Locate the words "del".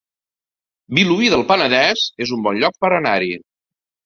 1.33-1.43